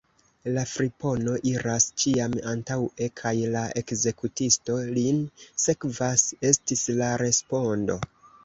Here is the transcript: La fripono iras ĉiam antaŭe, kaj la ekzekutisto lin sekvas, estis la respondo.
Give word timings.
La 0.53 0.61
fripono 0.69 1.35
iras 1.49 1.85
ĉiam 2.03 2.37
antaŭe, 2.53 3.09
kaj 3.21 3.35
la 3.57 3.63
ekzekutisto 3.83 4.79
lin 4.97 5.23
sekvas, 5.67 6.25
estis 6.53 6.87
la 7.03 7.13
respondo. 7.25 8.01